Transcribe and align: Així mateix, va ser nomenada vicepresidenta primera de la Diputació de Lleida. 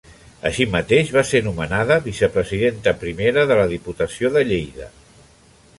Així 0.49 0.65
mateix, 0.75 1.11
va 1.17 1.23
ser 1.31 1.41
nomenada 1.47 1.97
vicepresidenta 2.07 2.95
primera 3.05 3.45
de 3.53 3.61
la 3.61 3.69
Diputació 3.75 4.35
de 4.39 4.47
Lleida. 4.53 4.91